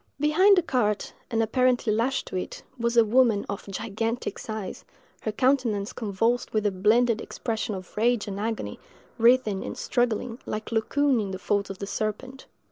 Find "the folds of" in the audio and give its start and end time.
11.29-11.77